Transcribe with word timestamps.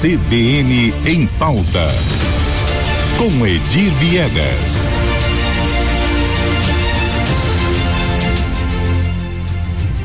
CBN 0.00 0.94
em 1.06 1.26
pauta. 1.26 1.88
Com 3.16 3.44
Edir 3.44 3.92
Viegas. 3.94 4.88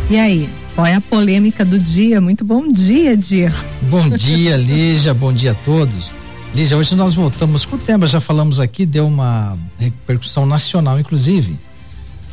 E 0.10 0.17
aí, 0.17 0.49
qual 0.74 0.87
é 0.87 0.96
a 0.96 1.01
polêmica 1.01 1.63
do 1.63 1.78
dia? 1.78 2.19
Muito 2.19 2.44
bom 2.44 2.67
dia, 2.67 3.13
Edir. 3.13 3.53
Bom 3.83 4.10
dia, 4.10 4.58
Lígia. 4.58 5.13
bom 5.13 5.31
dia 5.31 5.51
a 5.51 5.56
todos. 5.56 6.12
Lígia, 6.55 6.75
hoje 6.75 6.96
nós 6.96 7.13
voltamos 7.13 7.63
com 7.63 7.75
o 7.75 7.79
tema, 7.79 8.07
já 8.07 8.19
falamos 8.19 8.60
aqui, 8.60 8.87
deu 8.87 9.05
uma 9.05 9.55
repercussão 9.78 10.47
nacional, 10.47 10.99
inclusive, 10.99 11.60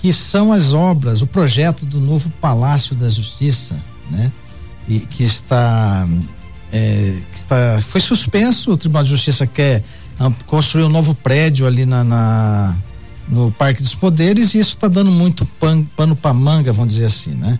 que 0.00 0.14
são 0.14 0.50
as 0.50 0.72
obras, 0.72 1.20
o 1.20 1.26
projeto 1.26 1.84
do 1.84 2.00
novo 2.00 2.30
Palácio 2.40 2.96
da 2.96 3.10
Justiça, 3.10 3.76
né? 4.10 4.32
E 4.88 5.00
que 5.00 5.24
está, 5.24 6.08
é, 6.72 7.16
que 7.32 7.82
foi 7.82 8.00
suspenso, 8.00 8.72
o 8.72 8.76
Tribunal 8.76 9.04
de 9.04 9.10
Justiça 9.10 9.46
quer 9.46 9.82
construir 10.46 10.84
um 10.84 10.88
novo 10.88 11.14
prédio 11.14 11.66
ali 11.66 11.86
na, 11.86 12.04
na 12.04 12.76
no 13.28 13.50
Parque 13.52 13.82
dos 13.82 13.94
Poderes 13.94 14.54
e 14.54 14.58
isso 14.58 14.74
está 14.74 14.88
dando 14.88 15.10
muito 15.10 15.46
pan, 15.46 15.84
pano 15.96 16.16
para 16.16 16.34
manga, 16.34 16.72
vamos 16.72 16.94
dizer 16.94 17.06
assim, 17.06 17.30
né? 17.30 17.58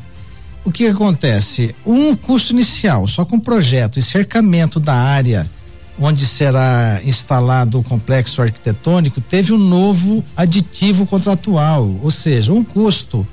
O 0.64 0.70
que 0.70 0.86
acontece? 0.86 1.74
Um 1.86 2.14
custo 2.14 2.52
inicial, 2.52 3.06
só 3.06 3.24
com 3.24 3.38
projeto 3.40 3.98
e 3.98 4.02
cercamento 4.02 4.78
da 4.78 4.94
área 4.94 5.48
onde 5.98 6.26
será 6.26 7.00
instalado 7.04 7.78
o 7.78 7.82
complexo 7.82 8.40
arquitetônico, 8.40 9.20
teve 9.20 9.52
um 9.52 9.58
novo 9.58 10.24
aditivo 10.34 11.06
contratual, 11.06 11.94
ou 12.02 12.10
seja, 12.10 12.52
um 12.52 12.64
custo 12.64 13.26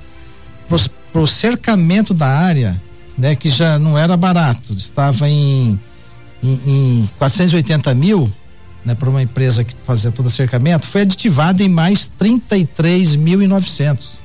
para 1.13 1.21
o 1.21 1.25
cercamento 1.25 2.13
da 2.13 2.27
área, 2.27 2.79
né, 3.17 3.35
que 3.35 3.49
já 3.49 3.79
não 3.79 3.97
era 3.97 4.15
barato, 4.15 4.73
estava 4.73 5.27
em, 5.29 5.79
em, 6.43 6.61
em 6.65 7.09
480 7.17 7.93
mil, 7.95 8.31
né, 8.85 8.93
para 8.95 9.09
uma 9.09 9.21
empresa 9.21 9.63
que 9.63 9.73
fazia 9.85 10.11
todo 10.11 10.29
cercamento, 10.29 10.87
foi 10.87 11.01
aditivado 11.01 11.63
em 11.63 11.69
mais 11.69 12.11
33.900. 12.19 14.17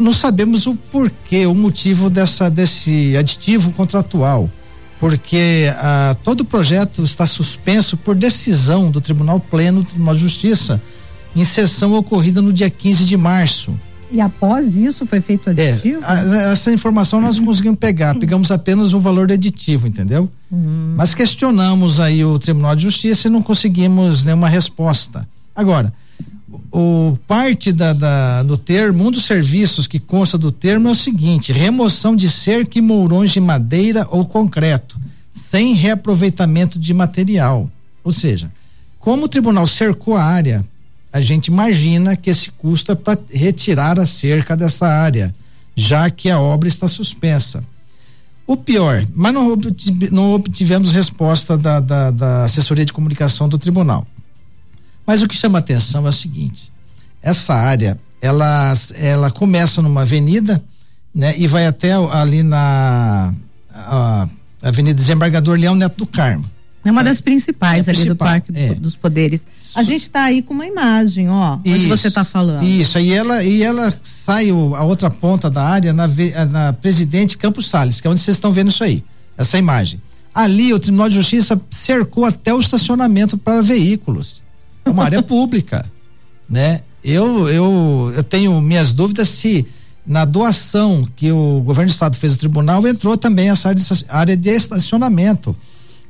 Não 0.00 0.12
sabemos 0.12 0.66
o 0.66 0.74
porquê, 0.74 1.46
o 1.46 1.54
motivo 1.54 2.10
dessa 2.10 2.50
desse 2.50 3.16
aditivo 3.16 3.70
contratual 3.72 4.50
porque 4.98 5.72
ah, 5.76 6.16
todo 6.24 6.40
o 6.40 6.44
projeto 6.44 7.02
está 7.04 7.24
suspenso 7.26 7.96
por 7.96 8.14
decisão 8.14 8.90
do 8.90 9.00
Tribunal 9.00 9.38
Pleno 9.38 9.82
do 9.82 9.88
Tribunal 9.88 10.14
de 10.14 10.20
Justiça, 10.20 10.82
em 11.36 11.44
sessão 11.44 11.94
ocorrida 11.94 12.42
no 12.42 12.52
dia 12.52 12.68
15 12.68 13.04
de 13.04 13.16
março. 13.16 13.78
E 14.10 14.20
após 14.20 14.74
isso 14.76 15.04
foi 15.04 15.20
feito 15.20 15.50
aditivo? 15.50 16.02
É, 16.04 16.52
essa 16.52 16.72
informação 16.72 17.20
nós 17.20 17.38
não 17.38 17.44
conseguimos 17.44 17.78
pegar, 17.78 18.14
pegamos 18.14 18.50
apenas 18.50 18.94
o 18.94 19.00
valor 19.00 19.26
do 19.26 19.34
aditivo, 19.34 19.86
entendeu? 19.86 20.28
Uhum. 20.50 20.94
Mas 20.96 21.14
questionamos 21.14 22.00
aí 22.00 22.24
o 22.24 22.38
Tribunal 22.38 22.74
de 22.74 22.82
Justiça 22.82 23.28
e 23.28 23.30
não 23.30 23.42
conseguimos 23.42 24.24
nenhuma 24.24 24.48
resposta. 24.48 25.28
Agora, 25.54 25.92
o 26.72 27.18
parte 27.26 27.72
da, 27.72 27.92
da, 27.92 28.42
do 28.42 28.56
termo, 28.56 29.06
um 29.06 29.10
dos 29.10 29.24
serviços 29.24 29.86
que 29.86 29.98
consta 29.98 30.38
do 30.38 30.50
termo 30.50 30.88
é 30.88 30.90
o 30.90 30.94
seguinte: 30.94 31.52
remoção 31.52 32.16
de 32.16 32.30
cerca 32.30 32.78
e 32.78 32.82
mourões 32.82 33.30
de 33.30 33.40
madeira 33.40 34.06
ou 34.10 34.24
concreto, 34.24 34.96
sem 35.30 35.74
reaproveitamento 35.74 36.78
de 36.78 36.94
material. 36.94 37.70
Ou 38.02 38.12
seja, 38.12 38.50
como 38.98 39.24
o 39.24 39.28
tribunal 39.28 39.66
cercou 39.66 40.16
a 40.16 40.24
área, 40.24 40.64
a 41.18 41.20
gente 41.20 41.48
imagina 41.48 42.16
que 42.16 42.30
esse 42.30 42.50
custo 42.52 42.92
é 42.92 42.94
para 42.94 43.18
retirar 43.28 43.98
a 43.98 44.06
cerca 44.06 44.56
dessa 44.56 44.86
área, 44.86 45.34
já 45.74 46.08
que 46.08 46.30
a 46.30 46.40
obra 46.40 46.68
está 46.68 46.86
suspensa. 46.86 47.64
O 48.46 48.56
pior, 48.56 49.04
mas 49.14 49.34
não, 49.34 49.58
não 50.12 50.32
obtivemos 50.32 50.92
resposta 50.92 51.58
da, 51.58 51.80
da, 51.80 52.10
da 52.10 52.44
assessoria 52.44 52.84
de 52.84 52.92
comunicação 52.92 53.48
do 53.48 53.58
tribunal. 53.58 54.06
Mas 55.04 55.22
o 55.22 55.28
que 55.28 55.36
chama 55.36 55.58
atenção 55.58 56.06
é 56.06 56.08
o 56.08 56.12
seguinte: 56.12 56.72
essa 57.20 57.52
área, 57.52 57.98
ela, 58.22 58.72
ela 58.94 59.30
começa 59.30 59.82
numa 59.82 60.02
avenida, 60.02 60.62
né, 61.12 61.34
e 61.36 61.48
vai 61.48 61.66
até 61.66 61.92
ali 61.92 62.44
na 62.44 63.34
a, 63.74 64.28
Avenida 64.62 64.94
Desembargador 64.94 65.58
Leão 65.58 65.74
Neto 65.74 65.98
do 65.98 66.06
Carmo. 66.06 66.48
É 66.88 66.92
uma 66.92 67.04
das 67.04 67.20
principais 67.20 67.86
é 67.86 67.90
ali 67.90 68.00
principal, 68.00 68.14
do 68.14 68.30
Parque 68.30 68.52
é. 68.54 68.74
dos 68.74 68.96
Poderes. 68.96 69.46
A 69.74 69.82
gente 69.82 70.02
está 70.02 70.24
aí 70.24 70.42
com 70.42 70.54
uma 70.54 70.66
imagem, 70.66 71.28
ó, 71.28 71.58
isso, 71.64 71.76
onde 71.76 71.86
você 71.86 72.08
está 72.08 72.24
falando. 72.24 72.64
Isso, 72.64 72.98
e 72.98 73.12
ela 73.12 73.44
e 73.44 73.62
ela 73.62 73.92
sai 74.02 74.50
o, 74.50 74.74
a 74.74 74.82
outra 74.82 75.10
ponta 75.10 75.50
da 75.50 75.62
área 75.62 75.92
na, 75.92 76.08
na 76.50 76.72
Presidente 76.72 77.36
Campos 77.36 77.68
Sales, 77.68 78.00
que 78.00 78.06
é 78.06 78.10
onde 78.10 78.20
vocês 78.20 78.36
estão 78.36 78.52
vendo 78.52 78.70
isso 78.70 78.82
aí, 78.82 79.04
essa 79.36 79.58
imagem. 79.58 80.00
Ali 80.34 80.72
o 80.72 80.78
Tribunal 80.80 81.08
de 81.08 81.16
Justiça 81.16 81.60
cercou 81.70 82.24
até 82.24 82.54
o 82.54 82.60
estacionamento 82.60 83.36
para 83.36 83.60
veículos 83.60 84.42
é 84.88 84.90
uma 84.90 85.04
área 85.04 85.22
pública, 85.22 85.86
né? 86.48 86.80
Eu, 87.04 87.48
eu, 87.48 88.12
eu 88.16 88.24
tenho 88.24 88.60
minhas 88.60 88.92
dúvidas 88.92 89.28
se 89.28 89.66
na 90.04 90.24
doação 90.24 91.06
que 91.14 91.30
o 91.30 91.60
governo 91.60 91.90
do 91.90 91.92
estado 91.92 92.16
fez 92.16 92.32
ao 92.32 92.38
tribunal 92.38 92.86
entrou 92.86 93.16
também 93.16 93.50
essa 93.50 93.70
área 94.08 94.36
de 94.36 94.48
estacionamento. 94.48 95.54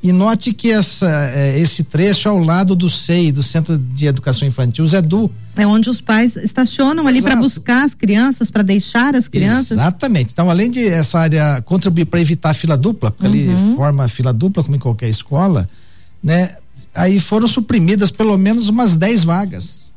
E 0.00 0.12
note 0.12 0.52
que 0.52 0.70
essa, 0.70 1.10
é, 1.34 1.58
esse 1.58 1.82
trecho 1.82 2.28
é 2.28 2.30
ao 2.30 2.38
lado 2.38 2.76
do 2.76 2.88
SEI, 2.88 3.32
do 3.32 3.42
Centro 3.42 3.76
de 3.76 4.06
Educação 4.06 4.46
Infantil, 4.46 4.84
o 4.84 4.88
ZEDU. 4.88 5.30
É 5.56 5.66
onde 5.66 5.90
os 5.90 6.00
pais 6.00 6.36
estacionam 6.36 7.06
ali 7.06 7.20
para 7.20 7.34
buscar 7.34 7.84
as 7.84 7.94
crianças, 7.94 8.48
para 8.48 8.62
deixar 8.62 9.16
as 9.16 9.26
crianças. 9.26 9.72
Exatamente. 9.72 10.30
Então, 10.32 10.48
além 10.48 10.70
de 10.70 10.86
essa 10.86 11.18
área 11.18 11.60
contribuir 11.62 12.04
para 12.04 12.20
evitar 12.20 12.54
fila 12.54 12.76
dupla, 12.76 13.10
porque 13.10 13.26
uhum. 13.26 13.32
ali 13.32 13.74
forma 13.74 14.06
fila 14.06 14.32
dupla, 14.32 14.62
como 14.62 14.76
em 14.76 14.78
qualquer 14.78 15.08
escola, 15.08 15.68
né? 16.22 16.54
aí 16.94 17.20
foram 17.20 17.46
suprimidas 17.46 18.10
pelo 18.10 18.36
menos 18.36 18.68
umas 18.68 18.96
10 18.96 19.24
vagas. 19.24 19.88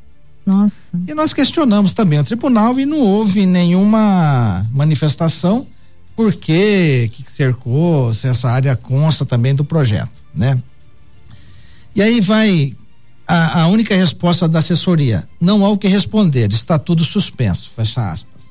Nossa. 0.45 0.75
E 1.07 1.13
nós 1.13 1.33
questionamos 1.33 1.93
também 1.93 2.19
o 2.19 2.23
tribunal 2.23 2.79
e 2.79 2.85
não 2.85 2.99
houve 2.99 3.45
nenhuma 3.45 4.65
manifestação 4.73 5.67
porque 6.15 7.09
que 7.13 7.29
cercou, 7.31 8.13
se 8.13 8.27
essa 8.27 8.49
área 8.49 8.75
consta 8.75 9.25
também 9.25 9.55
do 9.55 9.63
projeto, 9.63 10.23
né? 10.33 10.61
E 11.95 12.01
aí 12.01 12.21
vai 12.21 12.75
a, 13.27 13.61
a, 13.61 13.67
única 13.67 13.95
resposta 13.95 14.47
da 14.47 14.59
assessoria: 14.59 15.27
não 15.39 15.65
há 15.65 15.69
o 15.69 15.77
que 15.77 15.87
responder, 15.87 16.51
está 16.51 16.77
tudo 16.77 17.03
suspenso, 17.05 17.71
fecha 17.75 18.11
aspas. 18.11 18.43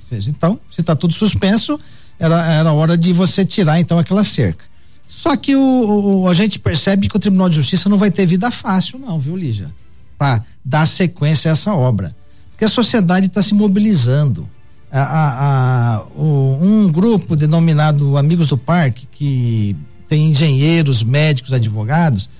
Ou 0.00 0.08
seja, 0.08 0.30
então, 0.30 0.58
se 0.70 0.80
está 0.80 0.94
tudo 0.94 1.14
suspenso, 1.14 1.78
era, 2.18 2.44
era 2.52 2.72
hora 2.72 2.96
de 2.96 3.12
você 3.12 3.44
tirar 3.44 3.80
então 3.80 3.98
aquela 3.98 4.24
cerca. 4.24 4.64
Só 5.08 5.36
que 5.36 5.54
o, 5.54 6.22
o, 6.22 6.28
a 6.28 6.34
gente 6.34 6.58
percebe 6.58 7.08
que 7.08 7.16
o 7.16 7.20
Tribunal 7.20 7.48
de 7.48 7.56
Justiça 7.56 7.88
não 7.88 7.98
vai 7.98 8.10
ter 8.10 8.26
vida 8.26 8.50
fácil, 8.50 8.98
não, 8.98 9.18
viu, 9.18 9.36
Lígia? 9.36 9.72
Para 10.18 10.44
dar 10.64 10.86
sequência 10.86 11.50
a 11.50 11.52
essa 11.52 11.72
obra. 11.72 12.14
Porque 12.50 12.64
a 12.64 12.68
sociedade 12.68 13.26
está 13.26 13.42
se 13.42 13.54
mobilizando. 13.54 14.48
A, 14.90 15.02
a, 15.02 16.02
o, 16.16 16.58
um 16.60 16.90
grupo 16.90 17.34
denominado 17.34 18.16
Amigos 18.16 18.48
do 18.48 18.56
Parque, 18.56 19.06
que 19.10 19.76
tem 20.08 20.30
engenheiros, 20.30 21.02
médicos, 21.02 21.52
advogados, 21.52 22.30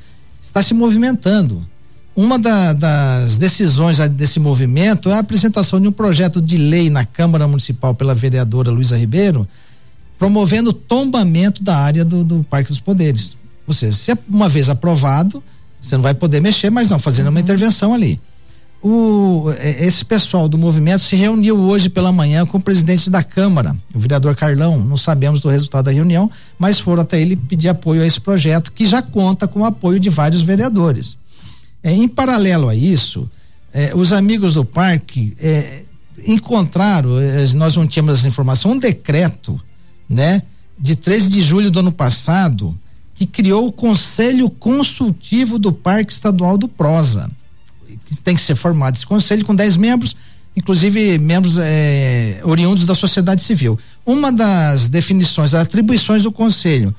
está 0.43 0.63
se 0.63 0.73
movimentando. 0.73 1.67
Uma 2.15 2.39
da, 2.39 2.73
das 2.73 3.37
decisões 3.37 3.99
desse 4.11 4.41
movimento 4.41 5.11
é 5.11 5.15
a 5.15 5.19
apresentação 5.19 5.81
de 5.81 5.87
um 5.87 5.93
projeto 5.93 6.41
de 6.41 6.57
lei 6.57 6.89
na 6.89 7.05
Câmara 7.05 7.47
Municipal 7.47 7.95
pela 7.95 8.15
vereadora 8.15 8.71
Luísa 8.71 8.97
Ribeiro, 8.97 9.47
promovendo 10.19 10.71
o 10.71 10.73
tombamento 10.73 11.63
da 11.63 11.77
área 11.77 12.05
do, 12.05 12.25
do 12.25 12.43
Parque 12.49 12.71
dos 12.71 12.81
Poderes. 12.81 13.37
Ou 13.67 13.75
seja, 13.75 13.93
se 13.93 14.11
é 14.13 14.19
uma 14.29 14.49
vez 14.49 14.71
aprovado, 14.71 15.43
você 15.83 15.95
não 15.95 16.03
vai 16.03 16.15
poder 16.15 16.41
mexer, 16.41 16.71
mas 16.71 16.91
não, 16.91 16.99
fazendo 16.99 17.27
uma 17.27 17.35
uhum. 17.35 17.39
intervenção 17.41 17.93
ali. 17.93 18.19
O, 18.89 19.51
é, 19.59 19.85
esse 19.85 20.05
pessoal 20.05 20.49
do 20.49 20.57
movimento 20.57 21.01
se 21.01 21.17
reuniu 21.17 21.59
hoje 21.59 21.89
pela 21.89 22.13
manhã 22.13 22.47
com 22.47 22.57
o 22.57 22.63
presidente 22.63 23.11
da 23.11 23.21
Câmara, 23.21 23.77
o 23.93 23.99
vereador 23.99 24.37
Carlão. 24.37 24.79
Não 24.79 24.97
sabemos 24.97 25.41
do 25.41 25.49
resultado 25.49 25.87
da 25.87 25.91
reunião, 25.91 26.31
mas 26.57 26.79
foram 26.79 27.03
até 27.03 27.21
ele 27.21 27.35
pedir 27.35 27.69
apoio 27.69 28.01
a 28.01 28.07
esse 28.07 28.21
projeto, 28.21 28.71
que 28.71 28.87
já 28.87 29.03
conta 29.03 29.49
com 29.49 29.63
o 29.63 29.65
apoio 29.65 29.99
de 29.99 30.09
vários 30.09 30.41
vereadores. 30.41 31.19
É, 31.83 31.93
em 31.93 32.07
paralelo 32.07 32.69
a 32.69 32.77
isso, 32.77 33.29
é, 33.75 33.93
os 33.93 34.13
amigos 34.13 34.55
do 34.55 34.65
parque 34.65 35.37
é, 35.41 35.83
encontraram, 36.25 37.21
é, 37.21 37.45
nós 37.55 37.75
não 37.75 37.89
tínhamos 37.89 38.21
essa 38.21 38.29
informação, 38.29 38.71
um 38.71 38.79
decreto 38.79 39.61
né, 40.09 40.43
de 40.79 40.95
13 40.95 41.29
de 41.29 41.43
julho 41.43 41.73
do 41.73 41.81
ano 41.81 41.91
passado, 41.91 42.73
que 43.17 43.27
criou 43.27 43.67
o 43.67 43.73
Conselho 43.73 44.49
Consultivo 44.49 45.59
do 45.59 45.73
Parque 45.73 46.13
Estadual 46.13 46.57
do 46.57 46.69
Prosa. 46.69 47.29
Que 48.07 48.17
tem 48.23 48.35
que 48.35 48.41
ser 48.41 48.55
formado 48.55 48.97
esse 48.97 49.05
conselho 49.05 49.45
com 49.45 49.55
10 49.55 49.77
membros, 49.77 50.17
inclusive 50.57 51.19
membros 51.19 51.57
eh, 51.59 52.41
oriundos 52.45 52.87
da 52.87 52.95
sociedade 52.95 53.43
civil. 53.43 53.79
Uma 54.07 54.33
das 54.33 54.89
definições, 54.89 55.51
das 55.51 55.63
atribuições 55.63 56.23
do 56.23 56.33
conselho, 56.33 56.95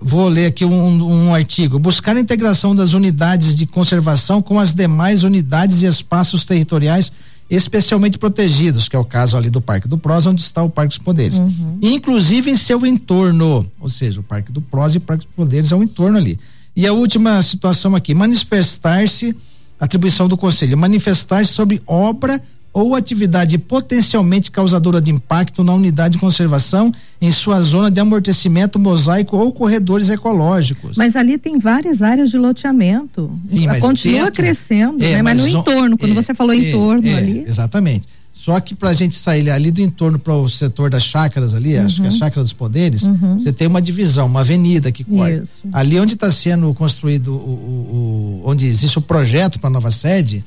vou 0.00 0.28
ler 0.28 0.46
aqui 0.46 0.64
um, 0.64 1.28
um, 1.28 1.34
artigo: 1.34 1.78
buscar 1.78 2.16
a 2.16 2.20
integração 2.20 2.74
das 2.74 2.94
unidades 2.94 3.54
de 3.54 3.66
conservação 3.66 4.40
com 4.40 4.58
as 4.58 4.74
demais 4.74 5.22
unidades 5.22 5.82
e 5.82 5.86
espaços 5.86 6.44
territoriais 6.44 7.12
especialmente 7.50 8.16
protegidos, 8.16 8.88
que 8.88 8.94
é 8.94 8.98
o 8.98 9.04
caso 9.04 9.36
ali 9.36 9.50
do 9.50 9.60
Parque 9.60 9.88
do 9.88 9.98
Prós, 9.98 10.24
onde 10.24 10.40
está 10.40 10.62
o 10.62 10.70
Parque 10.70 10.90
dos 10.90 10.98
Poderes. 10.98 11.38
Uhum. 11.38 11.78
Inclusive 11.82 12.48
em 12.48 12.56
seu 12.56 12.86
entorno, 12.86 13.68
ou 13.80 13.88
seja, 13.88 14.20
o 14.20 14.22
Parque 14.22 14.52
do 14.52 14.60
Prós 14.60 14.94
e 14.94 14.98
o 14.98 15.00
Parque 15.00 15.26
dos 15.26 15.34
Poderes 15.34 15.72
é 15.72 15.76
o 15.76 15.82
entorno 15.82 16.16
ali. 16.16 16.38
E 16.76 16.86
a 16.86 16.92
última 16.92 17.42
situação 17.42 17.96
aqui, 17.96 18.14
manifestar-se, 18.14 19.36
atribuição 19.80 20.28
do 20.28 20.36
conselho, 20.36 20.76
manifestar-se 20.76 21.52
sobre 21.52 21.82
obra 21.86 22.40
ou 22.72 22.94
atividade 22.94 23.58
potencialmente 23.58 24.50
causadora 24.50 25.00
de 25.00 25.10
impacto 25.10 25.64
na 25.64 25.72
unidade 25.72 26.12
de 26.12 26.18
conservação 26.20 26.92
em 27.20 27.32
sua 27.32 27.60
zona 27.62 27.90
de 27.90 27.98
amortecimento, 27.98 28.78
mosaico 28.78 29.36
ou 29.36 29.52
corredores 29.52 30.08
ecológicos. 30.08 30.96
Mas 30.96 31.16
ali 31.16 31.36
tem 31.36 31.58
várias 31.58 32.00
áreas 32.00 32.30
de 32.30 32.38
loteamento. 32.38 33.30
Sim, 33.44 33.66
Continua 33.80 34.26
dentro, 34.26 34.34
crescendo, 34.34 35.02
é, 35.02 35.14
né? 35.14 35.22
mas, 35.22 35.40
mas, 35.40 35.52
no 35.52 35.58
entorno, 35.58 35.98
quando 35.98 36.12
é, 36.12 36.14
você 36.14 36.32
falou 36.32 36.54
é, 36.54 36.58
entorno 36.58 37.08
é, 37.08 37.14
ali. 37.14 37.44
Exatamente. 37.46 38.06
Só 38.42 38.58
que 38.58 38.74
para 38.74 38.88
a 38.88 38.94
gente 38.94 39.16
sair 39.16 39.50
ali 39.50 39.70
do 39.70 39.82
entorno 39.82 40.18
para 40.18 40.34
o 40.34 40.48
setor 40.48 40.88
das 40.88 41.04
chácaras 41.04 41.54
ali, 41.54 41.76
uhum. 41.76 41.84
acho 41.84 41.96
que 41.96 42.06
é 42.06 42.08
a 42.08 42.10
uhum. 42.10 42.18
chácara 42.18 42.42
dos 42.42 42.54
poderes, 42.54 43.02
uhum. 43.02 43.38
você 43.38 43.52
tem 43.52 43.68
uma 43.68 43.82
divisão, 43.82 44.26
uma 44.26 44.40
avenida 44.40 44.90
que 44.90 45.04
corta. 45.04 45.42
Isso. 45.42 45.52
Ali 45.70 46.00
onde 46.00 46.14
está 46.14 46.32
sendo 46.32 46.72
construído 46.72 47.34
o, 47.34 47.36
o, 47.36 48.40
o, 48.42 48.48
onde 48.48 48.66
existe 48.66 48.96
o 48.96 49.02
projeto 49.02 49.60
para 49.60 49.68
a 49.68 49.72
nova 49.72 49.90
sede, 49.90 50.42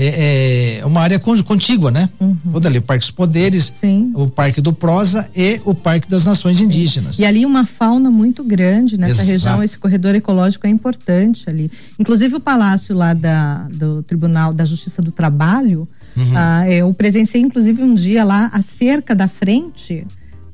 é, 0.00 0.78
é, 0.78 0.86
uma 0.86 1.00
área 1.00 1.18
contígua, 1.18 1.90
né? 1.90 2.08
Uhum. 2.20 2.36
Toda 2.52 2.68
ali, 2.68 2.78
o 2.78 2.82
Parque 2.82 3.00
dos 3.00 3.10
Poderes, 3.10 3.72
Sim. 3.80 4.12
o 4.14 4.28
Parque 4.28 4.60
do 4.60 4.72
Prosa 4.72 5.28
e 5.34 5.60
o 5.64 5.74
Parque 5.74 6.08
das 6.08 6.24
Nações 6.24 6.58
Sim. 6.58 6.64
Indígenas. 6.64 7.18
E 7.18 7.24
ali 7.24 7.44
uma 7.44 7.66
fauna 7.66 8.08
muito 8.08 8.44
grande 8.44 8.96
nessa 8.96 9.22
Exato. 9.22 9.28
região, 9.28 9.62
esse 9.62 9.76
corredor 9.76 10.14
ecológico 10.14 10.68
é 10.68 10.70
importante 10.70 11.50
ali. 11.50 11.68
Inclusive 11.98 12.36
o 12.36 12.40
palácio 12.40 12.94
lá 12.94 13.12
da, 13.12 13.66
do 13.72 14.04
Tribunal 14.04 14.54
da 14.54 14.64
Justiça 14.64 15.02
do 15.02 15.10
Trabalho, 15.10 15.88
uhum. 16.16 16.32
ah, 16.36 16.70
eu 16.70 16.94
presenciei 16.94 17.42
inclusive 17.42 17.82
um 17.82 17.94
dia 17.94 18.24
lá, 18.24 18.48
a 18.52 18.62
cerca 18.62 19.16
da 19.16 19.26
frente 19.26 20.06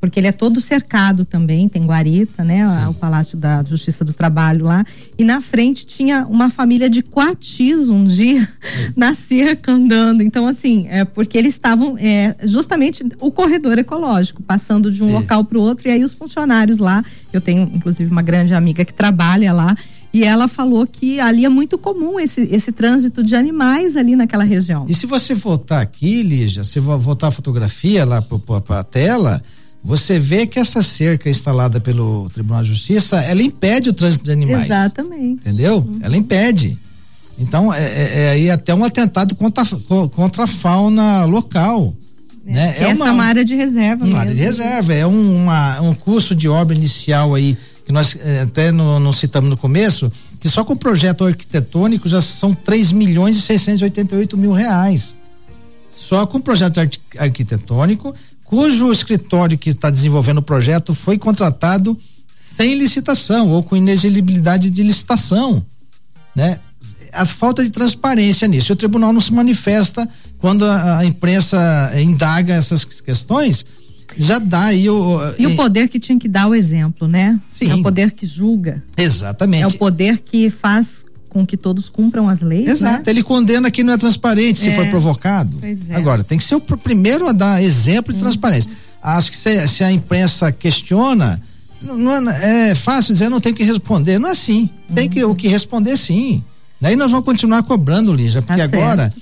porque 0.05 0.21
ele 0.21 0.27
é 0.27 0.33
todo 0.33 0.61
cercado 0.61 1.25
também, 1.25 1.67
tem 1.67 1.87
guarita, 1.87 2.45
né? 2.45 2.67
Sim. 2.67 2.89
O 2.89 2.95
Palácio 2.95 3.39
da 3.39 3.63
Justiça 3.63 4.05
do 4.05 4.13
Trabalho 4.13 4.67
lá. 4.67 4.85
E 5.17 5.25
na 5.25 5.41
frente 5.41 5.87
tinha 5.87 6.27
uma 6.27 6.51
família 6.51 6.91
de 6.91 7.03
coatis 7.03 7.89
um 7.89 8.05
dia 8.05 8.47
na 8.95 9.15
cerca 9.15 9.73
andando. 9.73 10.23
Então, 10.23 10.47
assim, 10.47 10.87
é 10.91 11.05
porque 11.05 11.39
eles 11.39 11.55
estavam 11.55 11.97
é, 11.99 12.37
justamente 12.43 13.05
o 13.19 13.31
corredor 13.31 13.79
ecológico, 13.79 14.43
passando 14.43 14.93
de 14.93 15.03
um 15.03 15.11
local 15.11 15.43
para 15.45 15.57
o 15.57 15.61
outro, 15.63 15.89
e 15.89 15.91
aí 15.91 16.05
os 16.05 16.13
funcionários 16.13 16.77
lá, 16.77 17.03
eu 17.33 17.41
tenho 17.41 17.63
inclusive 17.75 18.11
uma 18.11 18.23
grande 18.23 18.53
amiga 18.53 18.85
que 18.85 18.93
trabalha 18.93 19.53
lá. 19.53 19.75
E 20.13 20.23
ela 20.23 20.47
falou 20.47 20.87
que 20.87 21.19
ali 21.19 21.45
é 21.45 21.49
muito 21.49 21.77
comum 21.77 22.21
esse, 22.21 22.43
esse 22.43 22.71
trânsito 22.71 23.25
de 23.25 23.35
animais 23.35 23.97
ali 23.97 24.15
naquela 24.15 24.45
região. 24.45 24.87
E 24.89 24.95
se 24.95 25.07
você 25.07 25.35
voltar 25.35 25.81
aqui, 25.81 26.23
Lígia, 26.23 26.63
se 26.63 26.79
voltar 26.79 27.29
a 27.29 27.31
fotografia 27.33 28.05
lá 28.05 28.23
para 28.23 28.79
a 28.79 28.85
tela, 28.85 29.43
você 29.85 30.19
vê 30.19 30.47
que 30.47 30.59
essa 30.59 30.83
cerca 30.83 31.29
instalada 31.29 31.79
pelo 31.79 32.31
Tribunal 32.31 32.63
de 32.63 32.71
Justiça, 32.71 33.21
ela 33.21 33.43
impede 33.43 33.91
o 33.91 33.93
trânsito 33.93 34.25
de 34.25 34.33
animais. 34.33 34.65
Exatamente. 34.65 35.47
Entendeu? 35.47 35.77
Uhum. 35.79 35.99
Ela 36.01 36.17
impede. 36.17 36.79
Então, 37.39 37.73
é, 37.73 37.83
é, 37.83 38.47
é 38.47 38.51
até 38.51 38.75
um 38.75 38.83
atentado 38.83 39.35
contra, 39.35 39.63
contra 40.11 40.45
a 40.45 40.47
fauna 40.47 41.27
local. 41.27 41.95
É, 42.47 42.53
né? 42.53 42.75
é 42.79 42.95
uma, 42.95 43.13
uma, 43.13 43.25
área 43.25 43.45
de 43.45 43.55
reserva. 43.55 44.05
Uma 44.05 44.07
mesmo. 44.07 44.19
área 44.21 44.35
de 44.35 44.41
reserva. 44.41 44.95
É 44.95 45.07
um, 45.07 45.43
uma, 45.43 45.81
um 45.83 45.95
custo 45.95 46.35
de 46.35 46.49
obra 46.49 46.75
inicial 46.75 47.35
aí, 47.35 47.55
que 47.85 47.93
nós 47.93 48.17
é, 48.25 48.41
até 48.41 48.73
não, 48.73 48.99
não 48.99 49.13
citamos 49.13 49.51
no 49.51 49.57
começo, 49.57 50.11
que 50.41 50.49
só 50.49 50.65
com 50.65 50.73
o 50.73 50.79
projeto 50.79 51.27
arquitetônico 51.27 52.09
já 52.09 52.23
são 52.23 52.55
3 52.55 52.91
milhões 52.93 53.37
e 53.37 53.43
688 53.43 54.35
mil 54.39 54.53
reais. 54.53 55.15
Só 55.91 56.27
com 56.27 56.39
o 56.39 56.43
projeto 56.43 56.81
arquitetônico 57.19 58.15
cujo 58.45 58.93
escritório 58.93 59.59
que 59.59 59.71
está 59.71 59.91
desenvolvendo 59.91 60.39
o 60.39 60.43
projeto 60.43 60.95
foi 60.95 61.19
contratado 61.19 61.99
sem 62.57 62.75
licitação 62.75 63.51
ou 63.51 63.63
com 63.63 63.77
inexigibilidade 63.77 64.71
de 64.71 64.83
licitação, 64.83 65.65
né? 66.35 66.61
A 67.13 67.25
falta 67.27 67.65
de 67.65 67.71
transparência 67.71 68.47
nisso. 68.47 68.73
O 68.73 68.77
tribunal 68.77 69.13
não 69.13 69.21
se 69.21 69.33
manifesta 69.33 70.09
quando 70.39 70.65
a, 70.65 70.99
a 70.99 71.05
imprensa 71.05 71.93
indaga 71.97 72.55
essas 72.55 72.85
questões, 72.85 73.65
já 74.17 74.39
dá 74.39 74.65
aí 74.65 74.89
o. 74.89 75.21
E 75.39 75.47
o 75.47 75.57
poder 75.57 75.89
que 75.89 75.99
tinha 75.99 76.19
que 76.19 76.29
dar 76.29 76.47
o 76.49 76.55
exemplo, 76.55 77.09
né? 77.09 77.41
Sim. 77.49 77.71
É 77.71 77.75
o 77.75 77.83
poder 77.83 78.13
que 78.13 78.27
julga. 78.27 78.83
Exatamente. 78.97 79.63
É 79.63 79.67
o 79.67 79.73
poder 79.73 80.19
que 80.19 80.51
faz 80.51 81.05
com 81.35 81.45
que 81.45 81.57
todos 81.57 81.89
cumpram 81.89 82.29
as 82.29 82.41
leis. 82.41 82.69
Exato. 82.69 83.05
Né? 83.05 83.11
Ele 83.11 83.25
condena 83.25 83.69
que 83.73 83.83
não 83.83 83.93
é 83.93 83.99
transparente 83.99 84.61
se 84.61 84.69
é. 84.69 84.75
for 84.77 84.87
provocado. 84.87 85.59
É. 85.63 85.97
Agora, 85.97 86.23
tem 86.23 86.39
que 86.39 86.45
ser 86.45 86.55
o 86.55 86.61
primeiro 86.61 87.29
a 87.29 87.33
dar 87.33 87.61
exemplo 87.61 88.13
de 88.13 88.21
uhum. 88.21 88.27
transparência. 88.27 88.71
Acho 89.03 89.33
que 89.33 89.37
se, 89.37 89.67
se, 89.67 89.83
a 89.83 89.91
imprensa 89.91 90.53
questiona, 90.53 91.43
não, 91.83 92.21
não 92.21 92.31
é, 92.31 92.71
é, 92.71 92.75
fácil 92.77 93.13
dizer 93.13 93.29
não 93.29 93.41
tem 93.41 93.53
que 93.53 93.65
responder. 93.65 94.21
Não 94.21 94.29
é 94.29 94.33
assim. 94.33 94.71
Tem 94.95 95.11
que, 95.11 95.25
o 95.25 95.35
que 95.35 95.49
responder 95.49 95.97
sim. 95.97 96.43
Daí 96.81 96.95
nós 96.95 97.11
vamos 97.11 97.27
continuar 97.27 97.65
cobrando, 97.65 98.13
Lígia, 98.13 98.41
porque 98.41 98.69
tá 98.69 98.77
agora 98.77 99.13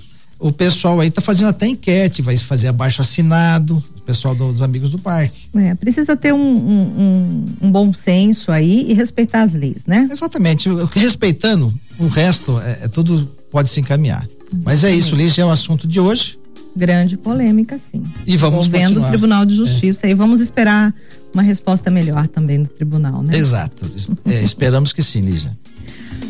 o 0.43 0.51
pessoal 0.51 0.99
aí 0.99 1.07
está 1.07 1.21
fazendo 1.21 1.47
até 1.47 1.67
enquete, 1.67 2.21
vai 2.21 2.35
fazer 2.35 2.67
abaixo 2.67 3.01
assinado, 3.01 3.81
pessoal 4.05 4.35
dos 4.35 4.61
amigos 4.61 4.91
do 4.91 4.99
parque. 4.99 5.47
É, 5.55 5.73
precisa 5.73 6.17
ter 6.17 6.33
um, 6.33 6.37
um, 6.37 7.45
um, 7.61 7.71
bom 7.71 7.93
senso 7.93 8.51
aí 8.51 8.91
e 8.91 8.93
respeitar 8.93 9.43
as 9.43 9.53
leis, 9.53 9.77
né? 9.87 10.05
Exatamente. 10.11 10.67
Respeitando, 10.91 11.73
o 11.99 12.07
resto 12.07 12.59
é, 12.59 12.79
é 12.83 12.87
tudo 12.87 13.29
pode 13.51 13.69
se 13.69 13.79
encaminhar. 13.79 14.23
Exatamente. 14.23 14.65
Mas 14.65 14.83
é 14.83 14.91
isso, 14.91 15.15
Lígia, 15.15 15.43
é 15.43 15.45
o 15.45 15.51
assunto 15.51 15.87
de 15.87 15.99
hoje. 15.99 16.37
Grande 16.75 17.17
polêmica, 17.17 17.77
sim. 17.77 18.03
E 18.25 18.35
vamos 18.35 18.65
Envolvendo 18.65 18.87
continuar. 18.87 19.07
o 19.07 19.09
Tribunal 19.09 19.45
de 19.45 19.55
Justiça. 19.55 20.07
É. 20.07 20.09
E 20.09 20.13
vamos 20.15 20.41
esperar 20.41 20.93
uma 21.33 21.43
resposta 21.43 21.91
melhor 21.91 22.27
também 22.27 22.61
do 22.63 22.69
tribunal, 22.69 23.21
né? 23.21 23.37
Exato. 23.37 23.85
É, 24.25 24.41
esperamos 24.41 24.91
que 24.91 25.03
sim, 25.03 25.21
Lígia. 25.21 25.51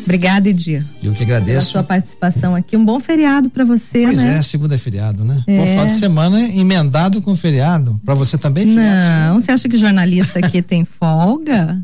Obrigada, 0.02 0.48
Edir. 0.48 0.84
Eu 1.02 1.14
que 1.14 1.22
agradeço. 1.22 1.48
Pela 1.48 1.60
sua 1.62 1.82
participação 1.82 2.54
aqui. 2.54 2.76
Um 2.76 2.84
bom 2.84 3.00
feriado 3.00 3.48
para 3.48 3.64
você, 3.64 4.02
pois 4.02 4.18
né? 4.18 4.38
é, 4.38 4.42
segunda 4.42 4.74
é 4.74 4.78
feriado, 4.78 5.24
né? 5.24 5.42
É. 5.46 5.58
Bom 5.58 5.66
final 5.66 5.86
de 5.86 5.92
semana 5.92 6.40
emendado 6.40 7.22
com 7.22 7.34
feriado. 7.34 7.98
Para 8.04 8.14
você 8.14 8.36
também, 8.36 8.66
feriado? 8.66 9.32
Não, 9.32 9.40
você 9.40 9.52
acha 9.52 9.68
que 9.68 9.78
jornalista 9.78 10.40
aqui 10.40 10.60
tem 10.62 10.84
folga? 10.84 11.80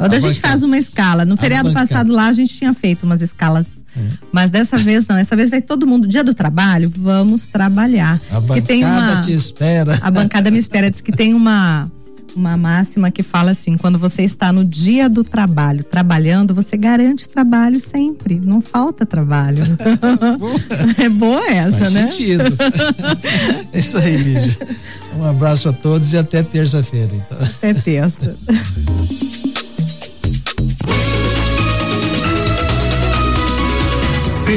Quando 0.00 0.12
a, 0.12 0.16
a 0.16 0.18
gente 0.20 0.40
faz 0.40 0.62
uma 0.62 0.78
escala. 0.78 1.24
No 1.24 1.36
feriado 1.36 1.72
passado 1.72 2.12
lá 2.12 2.26
a 2.26 2.32
gente 2.32 2.54
tinha 2.54 2.74
feito 2.74 3.04
umas 3.04 3.20
escalas 3.22 3.66
é. 3.96 4.00
Mas 4.30 4.50
dessa 4.50 4.78
vez 4.78 5.06
não, 5.06 5.16
essa 5.16 5.34
vez 5.34 5.50
vai 5.50 5.60
todo 5.60 5.86
mundo, 5.86 6.06
dia 6.06 6.22
do 6.22 6.32
trabalho, 6.32 6.92
vamos 6.96 7.46
trabalhar. 7.46 8.20
A 8.30 8.38
diz 8.38 8.46
bancada 8.46 9.12
uma, 9.12 9.20
te 9.20 9.32
espera. 9.32 9.98
A 10.00 10.10
bancada 10.10 10.50
me 10.50 10.58
espera, 10.58 10.90
diz 10.90 11.00
que 11.00 11.12
tem 11.12 11.34
uma 11.34 11.90
uma 12.36 12.56
máxima 12.56 13.10
que 13.10 13.24
fala 13.24 13.50
assim: 13.50 13.76
quando 13.76 13.98
você 13.98 14.22
está 14.22 14.52
no 14.52 14.64
dia 14.64 15.08
do 15.08 15.24
trabalho, 15.24 15.82
trabalhando, 15.82 16.54
você 16.54 16.76
garante 16.76 17.28
trabalho 17.28 17.80
sempre. 17.80 18.40
Não 18.40 18.60
falta 18.60 19.04
trabalho. 19.04 19.64
é 20.96 21.08
boa 21.08 21.44
essa, 21.50 21.78
Faz 21.78 21.94
né? 21.94 22.10
sentido. 22.10 22.44
é 23.72 23.78
isso 23.78 23.98
aí, 23.98 24.16
Lígia. 24.16 24.56
Um 25.18 25.24
abraço 25.24 25.68
a 25.68 25.72
todos 25.72 26.12
e 26.12 26.18
até 26.18 26.42
terça-feira. 26.42 27.10
Então. 27.12 27.38
Até 27.40 27.74
terça. 27.74 28.36